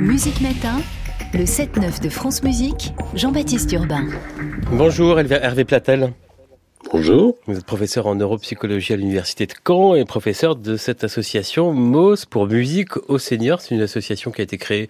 Musique 0.00 0.40
Matin, 0.40 0.80
le 1.34 1.44
7-9 1.44 2.02
de 2.02 2.08
France 2.08 2.42
Musique, 2.42 2.94
Jean-Baptiste 3.14 3.72
Urbain. 3.72 4.06
Bonjour 4.72 5.18
Hervé 5.18 5.64
Platel. 5.64 6.12
Bonjour. 6.96 7.34
Vous 7.48 7.58
êtes 7.58 7.64
professeur 7.64 8.06
en 8.06 8.14
neuropsychologie 8.14 8.92
à 8.92 8.96
l'université 8.96 9.46
de 9.46 9.52
Caen 9.66 9.96
et 9.96 10.04
professeur 10.04 10.54
de 10.54 10.76
cette 10.76 11.02
association 11.02 11.72
MOS 11.72 12.24
pour 12.30 12.46
musique 12.46 12.96
aux 13.08 13.18
seniors. 13.18 13.60
C'est 13.60 13.74
une 13.74 13.80
association 13.80 14.30
qui 14.30 14.42
a 14.42 14.44
été 14.44 14.58
créée 14.58 14.88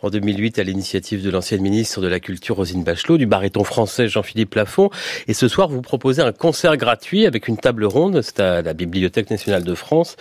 en 0.00 0.08
2008 0.08 0.58
à 0.58 0.62
l'initiative 0.62 1.22
de 1.22 1.28
l'ancienne 1.28 1.60
ministre 1.60 2.00
de 2.00 2.08
la 2.08 2.20
Culture 2.20 2.56
Rosine 2.56 2.84
Bachelot, 2.84 3.18
du 3.18 3.26
baryton 3.26 3.64
français 3.64 4.08
Jean-Philippe 4.08 4.54
Lafont. 4.54 4.88
Et 5.28 5.34
ce 5.34 5.46
soir, 5.46 5.68
vous 5.68 5.82
proposez 5.82 6.22
un 6.22 6.32
concert 6.32 6.78
gratuit 6.78 7.26
avec 7.26 7.48
une 7.48 7.58
table 7.58 7.84
ronde. 7.84 8.22
C'est 8.22 8.40
à 8.40 8.62
la 8.62 8.72
Bibliothèque 8.72 9.28
nationale 9.28 9.62
de 9.62 9.74
France 9.74 10.16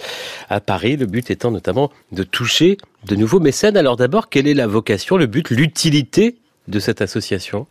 à 0.49 0.59
Paris. 0.59 0.97
Le 0.97 1.05
but 1.05 1.31
étant 1.31 1.49
notamment 1.51 1.91
de 2.11 2.23
toucher 2.23 2.75
de 3.05 3.15
nouveaux 3.15 3.39
mécènes. 3.39 3.77
Alors 3.77 3.95
d'abord, 3.95 4.27
quelle 4.27 4.47
est 4.47 4.53
la 4.53 4.67
vocation, 4.67 5.15
le 5.15 5.27
but, 5.27 5.49
l'utilité 5.49 6.35
de 6.67 6.79
cette 6.81 7.01
association? 7.01 7.67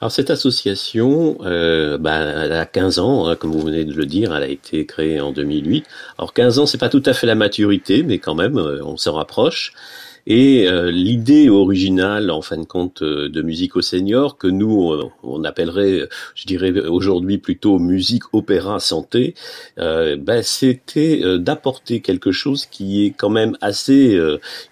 Alors 0.00 0.10
cette 0.10 0.30
association, 0.30 1.38
euh, 1.42 1.98
bah, 1.98 2.18
elle 2.18 2.52
a 2.52 2.66
15 2.66 2.98
ans, 2.98 3.26
hein, 3.26 3.36
comme 3.36 3.52
vous 3.52 3.62
venez 3.62 3.84
de 3.84 3.94
le 3.94 4.06
dire, 4.06 4.34
elle 4.34 4.42
a 4.42 4.48
été 4.48 4.84
créée 4.86 5.20
en 5.20 5.32
2008. 5.32 5.86
Alors 6.18 6.34
15 6.34 6.58
ans, 6.58 6.66
c'est 6.66 6.78
pas 6.78 6.88
tout 6.88 7.02
à 7.06 7.12
fait 7.12 7.26
la 7.26 7.34
maturité, 7.34 8.02
mais 8.02 8.18
quand 8.18 8.34
même, 8.34 8.58
euh, 8.58 8.84
on 8.84 8.96
s'en 8.96 9.14
rapproche. 9.14 9.72
Et 10.26 10.66
euh, 10.68 10.90
l'idée 10.90 11.50
originale, 11.50 12.30
en 12.30 12.40
fin 12.40 12.56
de 12.56 12.64
compte, 12.64 13.02
euh, 13.02 13.28
de 13.28 13.42
musique 13.42 13.76
aux 13.76 13.82
seniors, 13.82 14.38
que 14.38 14.46
nous, 14.46 14.92
euh, 14.92 15.10
on 15.22 15.44
appellerait, 15.44 16.08
je 16.34 16.46
dirais 16.46 16.72
aujourd'hui 16.86 17.36
plutôt 17.36 17.78
musique 17.78 18.22
opéra 18.32 18.80
santé, 18.80 19.34
ben, 19.76 20.42
c'était 20.42 21.38
d'apporter 21.38 22.00
quelque 22.00 22.32
chose 22.32 22.66
qui 22.66 23.04
est 23.04 23.10
quand 23.10 23.28
même 23.28 23.56
assez 23.60 24.18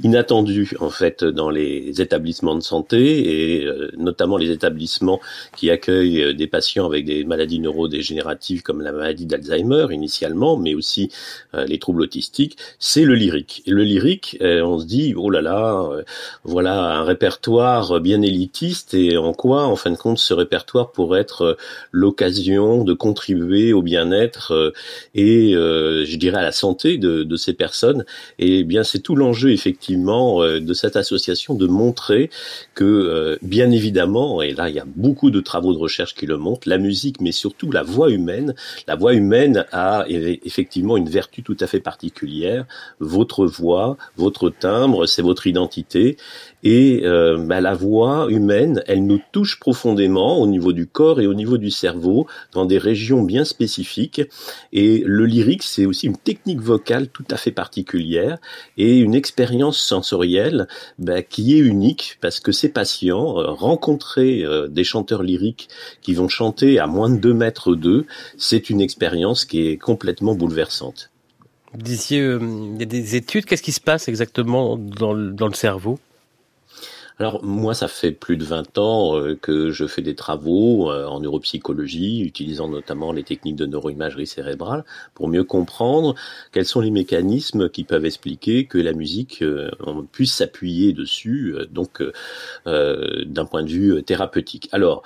inattendu, 0.03 0.71
en 0.81 0.91
fait, 0.91 1.25
dans 1.25 1.51
les 1.51 2.01
établissements 2.01 2.55
de 2.55 2.61
santé, 2.61 3.61
et 3.61 3.69
notamment 3.97 4.37
les 4.37 4.51
établissements 4.51 5.21
qui 5.57 5.71
accueillent 5.71 6.35
des 6.35 6.47
patients 6.47 6.87
avec 6.87 7.05
des 7.05 7.25
maladies 7.25 7.61
neurodégénératives 7.61 8.63
comme 8.63 8.81
la 8.81 8.93
maladie 8.93 9.27
d'Alzheimer 9.27 9.87
initialement, 9.91 10.57
mais 10.57 10.75
aussi 10.75 11.11
les 11.55 11.79
troubles 11.79 12.03
autistiques, 12.03 12.57
c'est 12.79 13.05
le 13.05 13.15
lyrique. 13.15 13.63
Et 13.67 13.71
le 13.71 13.85
lyrique, 13.85 14.39
on 14.41 14.79
se 14.79 14.87
dit, 14.87 15.15
oh 15.17 15.31
là 15.31 15.42
euh, 15.47 16.03
voilà 16.45 16.97
un 16.99 17.05
répertoire 17.05 18.01
bien 18.01 18.23
élitiste 18.23 18.95
et 18.95 19.17
en 19.17 19.33
quoi, 19.33 19.65
en 19.65 19.77
fin 19.77 19.91
de 19.91 19.97
compte, 19.97 20.19
ce 20.19 20.35
répertoire 20.35 20.93
pourrait 20.93 21.21
être 21.21 21.43
euh, 21.43 21.55
l'occasion 21.91 22.85
de 22.85 22.93
contribuer 22.93 23.73
au 23.73 23.83
bien-être 23.83 24.53
euh, 24.53 24.73
et, 25.15 25.53
je 25.53 26.17
dirais, 26.17 26.39
à 26.39 26.43
la 26.43 26.53
santé 26.53 26.99
de, 26.99 27.37
ces 27.37 27.55
personnes. 27.55 28.05
Et 28.39 28.61
eh 28.61 28.65
bien, 28.65 28.85
c'est 28.85 29.01
tout 29.01 29.17
l'enjeu 29.17 29.51
effectivement 29.51 30.43
de 30.43 30.75
cette 30.75 30.97
association 30.97 31.55
de 31.55 31.67
montrer 31.67 32.31
que, 32.75 33.39
bien 33.43 33.71
évidemment, 33.71 34.43
et 34.43 34.53
là, 34.53 34.69
il 34.69 34.75
y 34.75 34.79
a 34.79 34.85
beaucoup 34.87 35.31
de 35.31 35.41
travaux 35.41 35.73
de 35.73 35.79
recherche 35.79 36.15
qui 36.15 36.27
le 36.27 36.37
montrent, 36.37 36.69
la 36.69 36.79
musique, 36.79 37.21
mais 37.21 37.33
surtout 37.33 37.71
la 37.71 37.83
voix 37.83 38.11
humaine, 38.11 38.55
la 38.87 38.97
voix 38.97 39.15
humaine 39.15 39.67
a 39.73 40.05
effectivement 40.09 40.97
une 40.97 41.09
vertu 41.09 41.43
tout 41.43 41.57
à 41.61 41.67
fait 41.67 41.81
particulière. 41.81 42.67
Votre 43.01 43.47
voix, 43.47 43.97
votre 44.17 44.51
timbre, 44.51 45.07
c'est 45.07 45.23
votre 45.23 45.32
votre 45.33 45.47
identité. 45.47 46.19
Et 46.63 47.01
euh, 47.05 47.39
bah, 47.39 47.61
la 47.63 47.75
voix 47.75 48.27
humaine, 48.29 48.83
elle 48.87 49.07
nous 49.07 49.21
touche 49.33 49.59
profondément 49.59 50.39
au 50.39 50.47
niveau 50.47 50.73
du 50.73 50.87
corps 50.87 51.21
et 51.21 51.27
au 51.27 51.33
niveau 51.33 51.57
du 51.57 51.71
cerveau, 51.71 52.27
dans 52.53 52.67
des 52.67 52.79
régions 52.79 53.23
bien 53.23 53.45
spécifiques. 53.45 54.21
Et 54.73 55.03
le 55.07 55.25
lyrique, 55.25 55.63
c'est 55.63 55.87
aussi 55.87 56.07
une 56.07 56.19
technique 56.19 56.61
vocale 56.61 57.09
tout 57.09 57.25
à 57.31 57.37
fait 57.37 57.51
particulière 57.51 58.37
et 58.77 58.99
une 58.99 59.15
expérience 59.15 59.79
sensorielle 59.79 60.69
bah, 60.99 61.23
qui 61.23 61.55
est 61.55 61.61
unique 61.61 62.19
parce 62.21 62.41
que 62.41 62.53
ces 62.53 62.69
patients 62.69 63.39
euh, 63.39 63.51
rencontrer 63.51 64.45
euh, 64.45 64.69
des 64.69 64.85
chanteurs 64.85 65.23
lyriques 65.23 65.69
qui 66.03 66.13
vont 66.13 66.29
chanter 66.29 66.79
à 66.79 66.87
moins 66.87 67.09
de 67.09 67.17
2 67.17 67.33
mètres 67.33 67.75
d'eux, 67.75 68.05
c'est 68.37 68.69
une 68.69 68.83
expérience 68.83 69.47
qui 69.47 69.67
est 69.67 69.79
complètement 69.79 70.35
bouleversante. 70.35 71.12
Disiez, 71.75 72.21
euh, 72.21 72.39
il 72.41 72.81
y 72.81 72.83
a 72.83 72.87
des 72.87 73.17
études. 73.17 73.47
Qu'est-ce 73.47 73.63
qui 73.63 73.73
se 73.73 73.81
passe 73.81 74.09
exactement 74.09 74.77
dans 74.77 75.15
le, 75.15 75.55
cerveau? 75.55 75.99
Alors 77.19 77.43
moi, 77.43 77.73
ça 77.73 77.89
fait 77.89 78.13
plus 78.13 78.37
de 78.37 78.45
20 78.45 78.79
ans 78.79 79.17
euh, 79.17 79.37
que 79.41 79.71
je 79.71 79.87
fais 79.87 80.03
des 80.03 80.15
travaux 80.15 80.91
euh, 80.91 81.07
en 81.07 81.21
neuropsychologie, 81.21 82.21
utilisant 82.21 82.69
notamment 82.69 83.13
les 83.13 83.23
techniques 83.23 83.57
de 83.57 83.65
neuroimagerie 83.65 84.27
cérébrale 84.27 84.85
pour 85.15 85.29
mieux 85.29 85.45
comprendre 85.45 86.15
quels 86.53 86.67
sont 86.67 86.81
les 86.81 86.91
mécanismes 86.91 87.71
qui 87.71 87.85
peuvent 87.85 88.05
expliquer 88.05 88.67
que 88.67 88.79
la 88.79 88.93
musique, 88.93 89.43
on 89.81 90.03
puisse 90.05 90.35
s'appuyer 90.35 90.93
dessus, 90.93 91.55
donc 91.71 92.03
d'un 92.67 93.45
point 93.45 93.63
de 93.63 93.69
vue 93.69 94.03
thérapeutique. 94.03 94.69
Alors, 94.73 95.03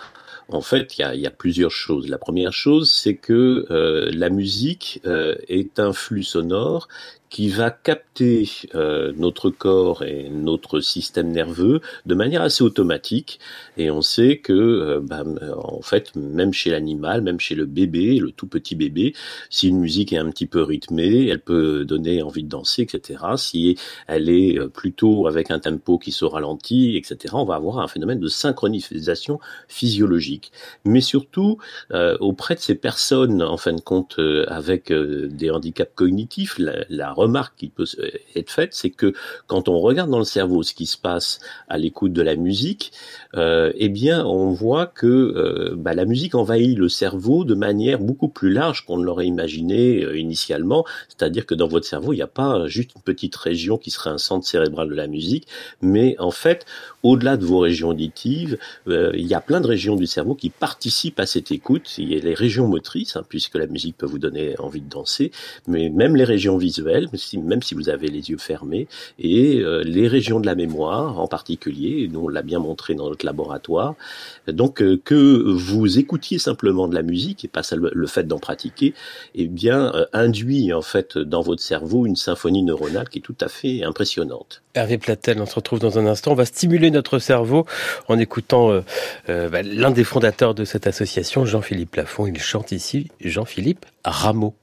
en 0.49 0.61
fait, 0.61 0.99
il 0.99 1.21
y 1.21 1.27
a, 1.27 1.31
plusieurs 1.31 1.71
choses. 1.71 2.09
La 2.09 2.19
première 2.19 2.53
chose, 2.53 2.91
c'est 2.91 3.17
que 3.17 3.67
euh, 3.71 4.11
la 4.13 4.31
musique 4.31 5.01
euh, 5.05 5.35
est 5.49 5.81
un 5.81 5.93
flux 5.93 6.23
sonore 6.23 6.89
qui 7.29 7.49
va 7.49 7.71
capter 7.71 8.49
euh, 8.75 9.13
notre 9.17 9.51
corps 9.51 10.05
et 10.05 10.29
notre 10.31 10.81
système 10.81 11.31
nerveux 11.33 11.81
de 12.07 12.15
manière 12.15 12.43
assez 12.43 12.63
automatique. 12.63 13.41
Et 13.77 13.91
on 13.91 14.03
sait 14.03 14.39
que, 14.39 14.53
euh, 14.53 15.01
bah, 15.03 15.25
en 15.57 15.83
fait, 15.83 16.15
même 16.15 16.53
chez 16.53 16.71
l'animal, 16.71 17.23
même 17.23 17.41
chez 17.41 17.55
le 17.55 17.67
bébé, 17.67 18.19
le 18.19 18.31
tout 18.31 18.47
petit 18.47 18.75
bébé, 18.75 19.15
si 19.51 19.69
une 19.69 19.81
musique 19.81 20.13
est 20.13 20.19
un 20.19 20.31
petit 20.31 20.47
peu 20.47 20.63
rythmée, 20.63 21.27
elle 21.27 21.41
peut 21.41 21.85
donner 21.85 22.23
envie 22.23 22.45
de 22.45 22.49
danser, 22.49 22.83
etc. 22.83 23.21
Si 23.37 23.77
elle 24.07 24.29
est 24.31 24.59
euh, 24.59 24.69
plutôt 24.69 25.27
avec 25.27 25.51
un 25.51 25.59
tempo 25.59 25.99
qui 25.99 26.13
se 26.13 26.25
ralentit, 26.25 26.97
etc., 26.97 27.35
on 27.37 27.45
va 27.45 27.57
avoir 27.57 27.79
un 27.79 27.89
phénomène 27.89 28.21
de 28.21 28.29
synchronisation 28.29 29.41
physiologique. 29.69 30.53
Mais 30.85 31.01
surtout, 31.01 31.59
auprès 32.21 32.55
de 32.55 32.61
ces 32.61 32.75
personnes, 32.75 33.43
en 33.43 33.57
fin 33.57 33.73
de 33.73 33.81
compte, 33.81 34.19
avec 34.49 34.93
des 34.93 35.51
handicaps 35.51 35.93
cognitifs, 35.95 36.59
la, 36.59 36.85
la 36.89 37.13
remarque 37.17 37.55
qui 37.57 37.69
peut 37.69 37.87
être 38.35 38.51
faite, 38.51 38.75
c'est 38.75 38.91
que 38.91 39.13
quand 39.47 39.69
on 39.69 39.81
regarde 39.81 40.11
dans 40.11 40.19
le 40.19 40.25
cerveau 40.25 40.63
ce 40.63 40.75
qui 40.75 40.87
se 40.87 40.97
passe 40.97 41.41
à 41.69 41.79
l'écoute 41.79 42.13
de 42.13 42.23
la 42.23 42.37
musique, 42.37 42.93
euh, 43.35 43.73
eh 43.77 43.89
bien, 43.89 44.25
on 44.25 44.53
voit 44.53 44.87
que 44.87 45.07
euh, 45.07 45.75
bah, 45.77 45.95
la 45.95 46.05
musique 46.05 46.35
envahit 46.35 46.77
le 46.79 46.89
cerveau 46.89 47.45
de 47.45 47.55
manière 47.55 47.99
beaucoup 47.99 48.29
plus 48.29 48.53
large 48.53 48.85
qu'on 48.85 48.97
ne 48.99 49.05
l'aurait 49.05 49.27
imaginé 49.27 50.05
euh, 50.05 50.19
initialement. 50.19 50.85
C'est-à-dire 51.09 51.47
que 51.47 51.55
dans 51.55 51.69
votre 51.69 51.87
cerveau, 51.87 52.13
il 52.13 52.17
n'y 52.17 52.23
a 52.23 52.27
pas 52.27 52.67
juste 52.67 52.95
une 52.95 53.03
petite 53.03 53.37
région 53.37 53.79
qui 53.79 53.91
serait 53.91 54.11
un 54.11 54.19
centre 54.19 54.47
cérébral 54.47 54.89
de 54.89 54.95
la 54.95 55.07
musique, 55.07 55.47
mais 55.81 56.17
en 56.19 56.31
fait, 56.31 56.67
au-delà 57.03 57.37
de 57.37 57.45
vos 57.45 57.59
régions 57.59 57.91
auditives, 57.91 58.59
il 58.87 59.27
y 59.27 59.35
a 59.35 59.41
plein 59.41 59.61
de 59.61 59.67
régions 59.67 59.97
du 59.97 60.07
cerveau 60.07 60.35
qui 60.35 60.51
participent 60.51 61.21
à 61.21 61.27
cette 61.27 61.53
écoute. 61.53 61.99
Il 61.99 62.13
y 62.13 62.17
a 62.17 62.21
les 62.21 62.35
régions 62.35 62.67
motrices, 62.67 63.17
hein, 63.17 63.25
puisque 63.29 63.57
la 63.57 63.67
musique 63.67 63.97
peut 63.97 64.07
vous 64.07 64.19
donner 64.19 64.59
envie 64.59 64.81
de 64.81 64.89
danser, 64.89 65.31
mais 65.67 65.89
même 65.89 66.17
les 66.17 66.25
régions 66.25 66.57
visuelles 66.57 67.06
même 67.43 67.63
si 67.63 67.75
vous 67.75 67.89
avez 67.89 68.09
les 68.09 68.31
yeux 68.31 68.39
fermés, 68.39 68.89
et 69.19 69.59
euh, 69.59 69.83
les 69.83 70.09
régions 70.09 70.41
de 70.41 70.47
la 70.47 70.55
mémoire 70.55 71.19
en 71.19 71.27
particulier, 71.27 72.09
nous 72.13 72.21
on 72.21 72.29
l'a 72.29 72.43
bien 72.43 72.59
montré 72.59 72.95
dans 72.95 73.09
notre 73.09 73.25
laboratoire. 73.25 73.95
Donc 74.49 74.83
euh, 74.83 75.01
que 75.05 75.43
vous 75.53 75.99
écoutiez 75.99 76.39
simplement 76.39 76.89
de 76.89 76.95
la 76.95 77.03
musique 77.03 77.45
et 77.45 77.49
pas 77.49 77.63
le 77.73 78.07
fait 78.07 78.25
d'en 78.25 78.39
pratiquer, 78.39 78.95
eh 79.35 79.47
bien 79.47 79.95
euh, 79.95 80.07
induit 80.13 80.73
en 80.73 80.83
fait 80.83 81.19
dans 81.19 81.43
votre 81.43 81.63
cerveau 81.63 82.07
une 82.07 82.17
symphonie 82.17 82.63
neuronale 82.63 83.09
qui 83.09 83.19
est 83.19 83.23
tout 83.23 83.37
à 83.41 83.49
fait 83.49 83.83
impressionnante. 83.83 84.63
Hervé 84.75 84.99
Platel, 84.99 85.41
on 85.41 85.47
se 85.47 85.55
retrouve 85.55 85.79
dans 85.79 85.99
un 85.99 86.07
instant. 86.07 86.33
On 86.33 86.35
va 86.35 86.45
stimuler 86.45 86.91
notre 86.91 87.19
cerveau 87.19 87.67
en 88.09 88.19
écoutant 88.19 88.83
bah, 89.27 89.63
l'un 89.63 89.91
des 89.91 90.05
fondateurs 90.05 90.55
de 90.55 90.67
cette 90.67 90.87
association, 90.87 91.47
Jean-Philippe 91.47 91.97
Lafont. 91.97 92.27
Il 92.27 92.39
chante 92.39 92.73
ici 92.73 93.09
Jean-Philippe 93.21 93.87
Rameau. 94.05 94.55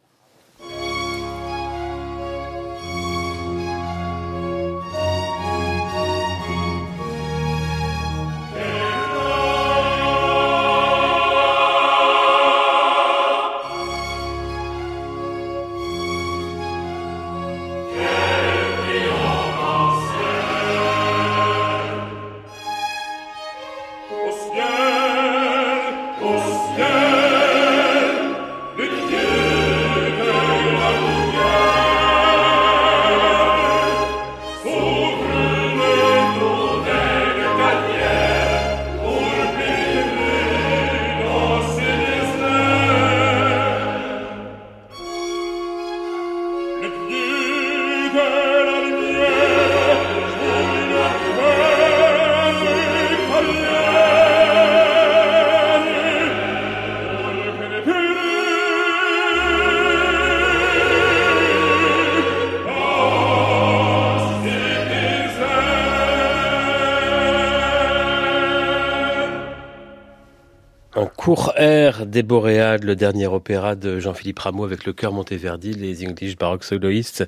Cour 71.17 71.53
Air 71.57 72.05
des 72.05 72.21
Boréades, 72.21 72.83
le 72.83 72.95
dernier 72.95 73.25
opéra 73.25 73.75
de 73.75 73.99
Jean-Philippe 73.99 74.39
Rameau 74.39 74.63
avec 74.63 74.85
le 74.85 74.93
chœur 74.93 75.11
Monteverdi, 75.11 75.73
les 75.73 76.05
English 76.05 76.37
Baroque 76.37 76.63
Soloists, 76.63 77.27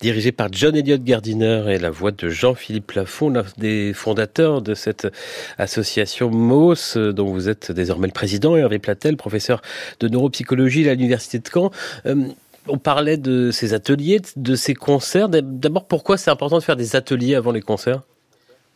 dirigé 0.00 0.30
par 0.30 0.48
John 0.52 0.76
Elliott 0.76 1.02
Gardiner 1.02 1.64
et 1.68 1.78
la 1.78 1.90
voix 1.90 2.10
de 2.10 2.28
Jean-Philippe 2.28 2.86
Plafond, 2.86 3.30
l'un 3.30 3.44
des 3.56 3.94
fondateurs 3.94 4.60
de 4.60 4.74
cette 4.74 5.08
association 5.56 6.30
MOS, 6.30 6.98
dont 6.98 7.32
vous 7.32 7.48
êtes 7.48 7.72
désormais 7.72 8.08
le 8.08 8.12
président, 8.12 8.56
Hervé 8.56 8.78
Platel, 8.78 9.16
professeur 9.16 9.62
de 10.00 10.08
neuropsychologie 10.08 10.86
à 10.88 10.94
l'Université 10.94 11.38
de 11.38 11.48
Caen. 11.48 11.70
Euh, 12.04 12.26
on 12.66 12.76
parlait 12.76 13.16
de 13.16 13.50
ces 13.50 13.72
ateliers, 13.72 14.20
de 14.36 14.54
ces 14.54 14.74
concerts. 14.74 15.30
D'abord, 15.30 15.86
pourquoi 15.86 16.18
c'est 16.18 16.30
important 16.30 16.58
de 16.58 16.62
faire 16.62 16.76
des 16.76 16.94
ateliers 16.94 17.36
avant 17.36 17.52
les 17.52 17.62
concerts? 17.62 18.02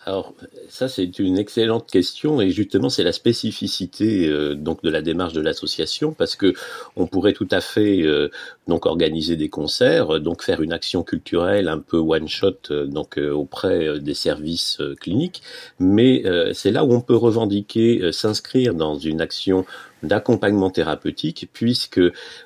Alors 0.05 0.35
ça 0.69 0.89
c'est 0.89 1.19
une 1.19 1.39
excellente 1.39 1.89
question 1.91 2.41
et 2.41 2.51
justement 2.51 2.89
c'est 2.89 3.05
la 3.05 3.13
spécificité 3.13 4.29
euh, 4.29 4.55
donc 4.55 4.83
de 4.83 4.91
la 4.91 5.01
démarche 5.01 5.33
de 5.33 5.41
l'association 5.41 6.13
parce 6.13 6.35
que 6.35 6.55
on 6.97 7.07
pourrait 7.07 7.35
tout 7.35 7.49
à 7.51 7.61
fait 7.61 8.03
euh, 8.03 8.29
donc 8.67 8.87
organiser 8.87 9.37
des 9.37 9.49
concerts 9.49 10.21
donc 10.21 10.43
faire 10.43 10.61
une 10.61 10.73
action 10.73 11.05
culturelle 11.05 11.69
un 11.69 11.79
peu 11.79 11.99
one 11.99 12.27
shot 12.27 12.71
euh, 12.71 12.87
donc 12.87 13.17
auprès 13.19 14.01
des 14.01 14.15
services 14.15 14.79
cliniques. 15.01 15.43
Mais 15.79 16.25
c'est 16.55 16.71
là 16.71 16.85
où 16.85 16.93
on 16.93 17.01
peut 17.01 17.17
revendiquer 17.17 18.13
s'inscrire 18.13 18.75
dans 18.75 18.97
une 18.97 19.21
action 19.21 19.65
d'accompagnement 20.03 20.71
thérapeutique 20.71 21.49
puisque 21.53 22.01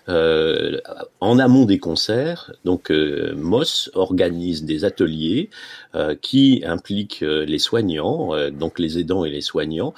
euh, 0.09 0.81
en 1.21 1.39
amont 1.39 1.65
des 1.65 1.79
concerts, 1.79 2.53
donc 2.65 2.91
euh, 2.91 3.35
MOS 3.37 3.91
organise 3.95 4.65
des 4.65 4.85
ateliers 4.85 5.51
euh, 5.97 6.15
qui 6.21 6.63
impliquent 6.67 7.23
euh, 7.23 7.47
les 7.47 7.59
soignants, 7.59 8.35
euh, 8.35 8.51
donc 8.51 8.79
les 8.79 8.99
aidants 8.99 9.25
et 9.25 9.31
les 9.31 9.41
soignants, 9.41 9.95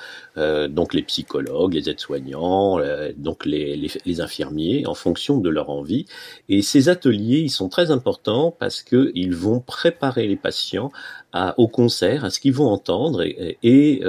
donc 0.71 0.95
les 0.95 1.03
psychologues, 1.03 1.75
les 1.75 1.91
aides-soignants, 1.91 2.79
donc 3.17 3.45
les, 3.45 3.75
les, 3.75 3.91
les, 4.07 4.21
infirmiers 4.21 4.87
en 4.87 4.95
fonction 4.95 5.39
de 5.39 5.49
leur 5.49 5.69
envie. 5.69 6.07
Et 6.49 6.63
ces 6.63 6.89
ateliers, 6.89 7.41
ils 7.41 7.51
sont 7.51 7.69
très 7.69 7.91
importants 7.91 8.55
parce 8.57 8.83
que 8.83 9.11
ils 9.17 9.35
vont 9.35 9.59
préparer 9.59 10.29
les 10.29 10.37
patients 10.37 10.93
à, 11.33 11.59
au 11.59 11.67
concert, 11.67 12.25
à 12.25 12.31
ce 12.31 12.39
qu'ils 12.39 12.53
vont 12.53 12.69
entendre 12.69 13.23
et, 13.23 13.59
et 13.65 14.05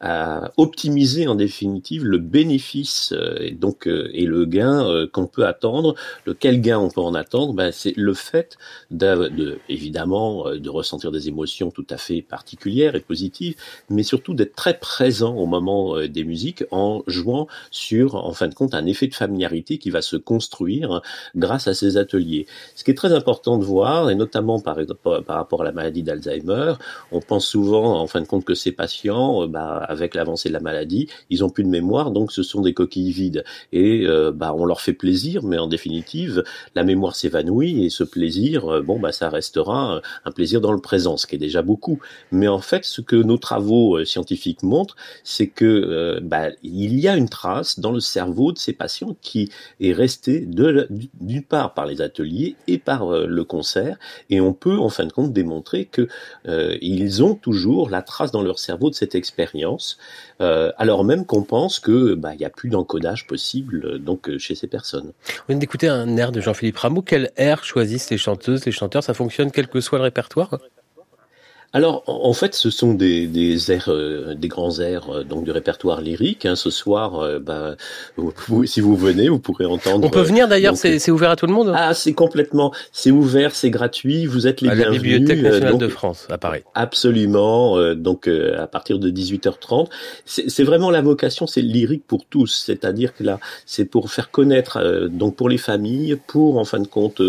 à 0.00 0.50
optimiser 0.56 1.28
en 1.28 1.36
définitive 1.36 2.04
le 2.04 2.18
bénéfice 2.18 2.71
euh, 3.12 3.36
et 3.40 3.50
donc 3.52 3.86
euh, 3.86 4.10
et 4.12 4.26
le 4.26 4.44
gain 4.44 4.86
euh, 4.86 5.06
qu'on 5.06 5.26
peut 5.26 5.46
attendre, 5.46 5.94
lequel 6.26 6.60
gain 6.60 6.78
on 6.78 6.90
peut 6.90 7.00
en 7.00 7.14
attendre, 7.14 7.52
ben, 7.52 7.72
c'est 7.72 7.94
le 7.96 8.14
fait 8.14 8.56
de, 8.90 9.58
évidemment 9.68 10.54
de 10.54 10.70
ressentir 10.70 11.10
des 11.10 11.28
émotions 11.28 11.70
tout 11.70 11.86
à 11.90 11.96
fait 11.96 12.22
particulières 12.22 12.94
et 12.94 13.00
positives, 13.00 13.56
mais 13.90 14.02
surtout 14.02 14.34
d'être 14.34 14.54
très 14.54 14.78
présent 14.78 15.34
au 15.34 15.46
moment 15.46 15.98
des 16.06 16.24
musiques 16.24 16.64
en 16.70 17.02
jouant 17.06 17.46
sur 17.70 18.14
en 18.14 18.32
fin 18.32 18.48
de 18.48 18.54
compte 18.54 18.74
un 18.74 18.86
effet 18.86 19.06
de 19.06 19.14
familiarité 19.14 19.78
qui 19.78 19.90
va 19.90 20.02
se 20.02 20.16
construire 20.16 21.02
grâce 21.36 21.68
à 21.68 21.74
ces 21.74 21.96
ateliers. 21.96 22.46
Ce 22.74 22.84
qui 22.84 22.90
est 22.90 22.94
très 22.94 23.12
important 23.12 23.58
de 23.58 23.64
voir 23.64 24.10
et 24.10 24.14
notamment 24.14 24.60
par, 24.60 24.76
par 25.02 25.36
rapport 25.36 25.62
à 25.62 25.64
la 25.64 25.72
maladie 25.72 26.02
d'Alzheimer, 26.02 26.74
on 27.10 27.20
pense 27.20 27.46
souvent 27.46 28.00
en 28.00 28.06
fin 28.06 28.20
de 28.20 28.26
compte 28.26 28.44
que 28.44 28.54
ces 28.54 28.72
patients, 28.72 29.46
bah, 29.46 29.76
avec 29.88 30.14
l'avancée 30.14 30.48
de 30.48 30.54
la 30.54 30.60
maladie, 30.60 31.08
ils 31.30 31.44
ont 31.44 31.50
plus 31.50 31.64
de 31.64 31.68
mémoire, 31.68 32.10
donc 32.10 32.32
ce 32.32 32.42
sont 32.42 32.61
des 32.62 32.74
coquilles 32.74 33.12
vides 33.12 33.44
et 33.72 34.06
euh, 34.06 34.32
bah 34.32 34.54
on 34.56 34.64
leur 34.64 34.80
fait 34.80 34.92
plaisir, 34.92 35.42
mais 35.44 35.58
en 35.58 35.66
définitive 35.66 36.44
la 36.74 36.84
mémoire 36.84 37.16
s'évanouit 37.16 37.84
et 37.84 37.90
ce 37.90 38.04
plaisir, 38.04 38.70
euh, 38.70 38.82
bon 38.82 38.98
bah 38.98 39.12
ça 39.12 39.28
restera 39.28 40.00
un 40.24 40.30
plaisir 40.30 40.60
dans 40.60 40.72
le 40.72 40.80
présent, 40.80 41.16
ce 41.16 41.26
qui 41.26 41.34
est 41.34 41.38
déjà 41.38 41.62
beaucoup. 41.62 41.98
Mais 42.30 42.48
en 42.48 42.60
fait, 42.60 42.84
ce 42.84 43.00
que 43.00 43.16
nos 43.16 43.38
travaux 43.38 43.98
euh, 43.98 44.04
scientifiques 44.04 44.62
montrent, 44.62 44.96
c'est 45.24 45.46
que 45.46 46.20
bah, 46.22 46.48
il 46.62 46.98
y 46.98 47.08
a 47.08 47.16
une 47.16 47.28
trace 47.28 47.78
dans 47.78 47.92
le 47.92 48.00
cerveau 48.00 48.52
de 48.52 48.58
ces 48.58 48.72
patients 48.72 49.16
qui 49.20 49.50
est 49.80 49.92
restée 49.92 50.46
d'une 50.46 51.42
part 51.42 51.74
par 51.74 51.86
les 51.86 52.00
ateliers 52.00 52.56
et 52.66 52.78
par 52.78 53.10
le 53.10 53.44
concert, 53.44 53.98
et 54.30 54.40
on 54.40 54.52
peut 54.52 54.78
en 54.78 54.88
fin 54.88 55.04
de 55.04 55.12
compte 55.12 55.32
démontrer 55.32 55.86
que 55.86 56.08
ils 56.80 57.22
ont 57.22 57.34
toujours 57.34 57.90
la 57.90 58.02
trace 58.02 58.30
dans 58.32 58.42
leur 58.42 58.58
cerveau 58.58 58.90
de 58.90 58.94
cette 58.94 59.14
expérience, 59.14 59.98
alors 60.38 61.04
même 61.04 61.26
qu'on 61.26 61.42
pense 61.42 61.78
que 61.78 62.14
bah, 62.14 62.34
il 62.34 62.40
y 62.40 62.44
a 62.44 62.50
plus 62.54 62.70
d'encodage 62.70 63.26
possible 63.26 63.84
euh, 63.84 63.98
donc 63.98 64.28
euh, 64.28 64.38
chez 64.38 64.54
ces 64.54 64.66
personnes. 64.66 65.12
On 65.40 65.52
vient 65.52 65.58
d'écouter 65.58 65.88
un 65.88 66.16
air 66.16 66.32
de 66.32 66.40
Jean-Philippe 66.40 66.78
Rameau. 66.78 67.02
Quel 67.02 67.30
air 67.36 67.64
choisissent 67.64 68.10
les 68.10 68.18
chanteuses, 68.18 68.64
les 68.64 68.72
chanteurs? 68.72 69.04
Ça 69.04 69.14
fonctionne 69.14 69.50
quel 69.50 69.68
que 69.68 69.80
soit 69.80 69.98
le 69.98 70.04
répertoire? 70.04 70.58
Alors, 71.74 72.02
en 72.06 72.34
fait, 72.34 72.54
ce 72.54 72.68
sont 72.68 72.92
des, 72.92 73.26
des 73.26 73.72
airs, 73.72 73.88
euh, 73.88 74.34
des 74.34 74.48
grands 74.48 74.78
airs 74.78 75.08
euh, 75.08 75.24
donc 75.24 75.44
du 75.44 75.50
répertoire 75.50 76.02
lyrique. 76.02 76.44
Hein. 76.44 76.54
Ce 76.54 76.68
soir, 76.68 77.20
euh, 77.20 77.38
bah, 77.38 77.76
si 78.66 78.82
vous 78.82 78.94
venez, 78.94 79.30
vous 79.30 79.38
pourrez 79.38 79.64
entendre. 79.64 80.06
On 80.06 80.10
peut 80.10 80.20
venir 80.20 80.48
d'ailleurs, 80.48 80.76
c'est 80.76 81.10
ouvert 81.10 81.30
à 81.30 81.36
tout 81.36 81.46
le 81.46 81.54
monde. 81.54 81.72
Ah, 81.74 81.94
c'est 81.94 82.12
complètement, 82.12 82.72
c'est 82.92 83.10
ouvert, 83.10 83.54
c'est 83.54 83.70
gratuit. 83.70 84.26
Vous 84.26 84.46
êtes 84.46 84.60
les 84.60 84.68
à 84.68 84.74
bienvenus. 84.74 85.02
la 85.02 85.18
Bibliothèque 85.18 85.42
nationale 85.42 85.78
de 85.78 85.88
France, 85.88 86.26
à 86.30 86.36
Paris. 86.36 86.60
Absolument. 86.74 87.94
donc, 87.94 88.28
à 88.28 88.66
partir 88.66 88.98
de 88.98 89.10
18h30, 89.10 89.88
c'est 90.26 90.64
vraiment 90.64 90.90
la 90.90 91.00
vocation, 91.00 91.46
c'est 91.46 91.62
lyrique 91.62 92.06
pour 92.06 92.26
tous. 92.26 92.64
C'est-à-dire 92.66 93.14
que 93.14 93.24
là, 93.24 93.40
c'est 93.64 93.86
pour 93.86 94.10
faire 94.10 94.30
connaître, 94.30 95.08
donc 95.10 95.36
pour 95.36 95.48
les 95.48 95.58
familles, 95.58 96.18
pour 96.26 96.58
en 96.58 96.64
fin 96.64 96.80
de 96.80 96.86
compte, 96.86 97.22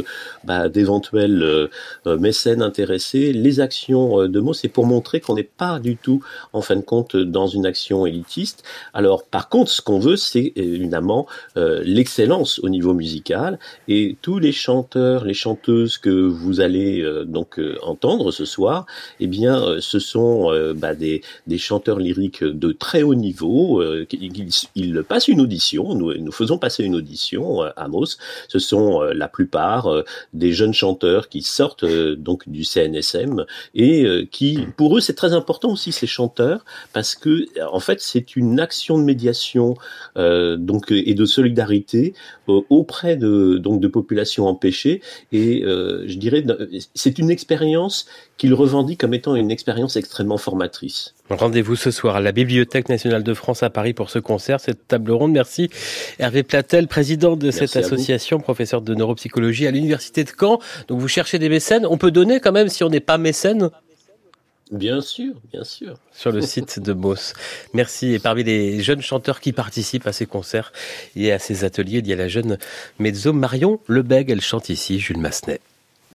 bah, 0.43 0.67
d'éventuels 0.67 1.69
mécènes 2.05 2.61
intéressés, 2.61 3.31
les 3.31 3.61
actions 3.61 4.27
de 4.33 4.41
mots, 4.41 4.53
c'est 4.53 4.67
pour 4.67 4.85
montrer 4.85 5.21
qu'on 5.21 5.35
n'est 5.35 5.43
pas 5.43 5.79
du 5.79 5.95
tout, 5.95 6.21
en 6.51 6.61
fin 6.61 6.75
de 6.75 6.81
compte, 6.81 7.15
dans 7.15 7.47
une 7.47 7.65
action 7.65 8.05
élitiste. 8.05 8.63
Alors, 8.93 9.23
par 9.23 9.47
contre, 9.47 9.71
ce 9.71 9.81
qu'on 9.81 9.99
veut, 9.99 10.17
c'est 10.17 10.51
évidemment 10.55 11.27
euh, 11.55 11.81
l'excellence 11.85 12.59
au 12.59 12.69
niveau 12.69 12.93
musical. 12.93 13.59
Et 13.87 14.17
tous 14.21 14.39
les 14.39 14.51
chanteurs, 14.51 15.23
les 15.23 15.33
chanteuses 15.33 15.97
que 15.97 16.09
vous 16.09 16.59
allez 16.59 17.01
euh, 17.01 17.23
donc 17.23 17.59
euh, 17.59 17.77
entendre 17.83 18.31
ce 18.31 18.45
soir, 18.45 18.85
eh 19.19 19.27
bien, 19.27 19.77
ce 19.79 19.99
sont 19.99 20.51
bah, 20.75 20.95
des, 20.95 21.21
des, 21.47 21.57
chanteurs 21.57 21.99
lyriques 21.99 22.43
de 22.43 22.71
très 22.71 23.03
haut 23.03 23.15
niveau. 23.15 23.83
Ils, 24.11 25.03
passent 25.07 25.27
une 25.27 25.41
audition. 25.41 25.93
Nous, 25.95 26.13
nous 26.17 26.31
faisons 26.31 26.57
passer 26.57 26.83
une 26.83 26.95
audition 26.95 27.61
à 27.61 27.87
Mos. 27.87 28.17
Ce 28.47 28.59
sont 28.59 29.01
la 29.01 29.27
plupart 29.27 30.03
des 30.33 30.51
jeunes 30.51 30.73
chanteurs 30.73 31.29
qui 31.29 31.41
sortent 31.41 31.85
donc 31.85 32.49
du 32.49 32.63
CNSM 32.63 33.45
et 33.75 34.22
qui, 34.31 34.67
pour 34.77 34.97
eux, 34.97 35.01
c'est 35.01 35.15
très 35.15 35.33
important 35.33 35.71
aussi 35.71 35.91
ces 35.91 36.07
chanteurs 36.07 36.65
parce 36.93 37.15
que, 37.15 37.45
en 37.71 37.79
fait, 37.79 38.01
c'est 38.01 38.35
une 38.35 38.59
action 38.59 38.97
de 38.97 39.03
médiation 39.03 39.75
euh, 40.17 40.57
donc 40.57 40.91
et 40.91 41.13
de 41.13 41.25
solidarité 41.25 42.13
euh, 42.49 42.61
auprès 42.69 43.15
de 43.15 43.57
donc 43.57 43.79
de 43.79 43.87
populations 43.87 44.47
empêchées 44.47 45.01
et 45.31 45.63
euh, 45.63 46.03
je 46.07 46.17
dirais 46.17 46.43
c'est 46.93 47.19
une 47.19 47.29
expérience 47.29 48.05
qu'ils 48.37 48.53
revendiquent 48.53 48.99
comme 49.01 49.13
étant 49.13 49.35
une 49.35 49.51
expérience 49.51 49.95
extrêmement 49.95 50.37
formatrice. 50.37 51.13
Rendez-vous 51.29 51.75
ce 51.75 51.91
soir 51.91 52.17
à 52.17 52.21
la 52.21 52.31
Bibliothèque 52.31 52.89
nationale 52.89 53.23
de 53.23 53.33
France 53.33 53.63
à 53.63 53.69
Paris 53.69 53.93
pour 53.93 54.09
ce 54.09 54.19
concert, 54.19 54.59
cette 54.59 54.87
table 54.87 55.11
ronde. 55.11 55.31
Merci 55.31 55.69
Hervé 56.19 56.43
Platel, 56.43 56.87
président 56.87 57.35
de 57.35 57.49
cette 57.51 57.75
association, 57.75 58.39
professeur 58.39 58.81
de 58.81 58.93
neuropsychologie 58.93 59.67
à 59.67 59.71
l'Université 59.71 60.23
de 60.23 60.31
Caen. 60.37 60.59
Donc 60.87 60.99
vous 60.99 61.07
cherchez 61.07 61.39
des 61.39 61.49
mécènes. 61.49 61.85
On 61.85 61.97
peut 61.97 62.11
donner 62.11 62.39
quand 62.39 62.51
même 62.51 62.69
si 62.69 62.83
on 62.83 62.89
n'est 62.89 62.99
pas 62.99 63.17
mécène 63.17 63.69
Bien 64.73 65.01
sûr, 65.01 65.35
bien 65.51 65.63
sûr. 65.63 65.99
Sur 66.11 66.31
le 66.31 66.41
site 66.41 66.79
de 66.79 66.93
Moss. 66.93 67.33
Merci. 67.75 68.13
Et 68.13 68.19
parmi 68.19 68.43
les 68.43 68.81
jeunes 68.81 69.03
chanteurs 69.03 69.39
qui 69.39 69.53
participent 69.53 70.07
à 70.07 70.11
ces 70.11 70.25
concerts 70.25 70.73
et 71.15 71.31
à 71.31 71.37
ces 71.37 71.63
ateliers, 71.63 71.99
il 71.99 72.07
y 72.07 72.13
a 72.13 72.15
la 72.15 72.27
jeune 72.27 72.57
mezzo 72.97 73.33
Marion 73.33 73.79
Lebeg. 73.87 74.31
Elle 74.31 74.41
chante 74.41 74.69
ici, 74.69 74.99
Jules 74.99 75.19
Massenet. 75.19 75.59